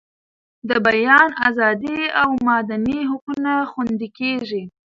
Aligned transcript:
د 0.69 0.71
بیان 0.85 1.29
ازادي 1.49 1.99
او 2.21 2.29
مدني 2.47 2.99
حقونه 3.11 3.53
خوندي 3.71 4.09
کیږي. 4.17 4.63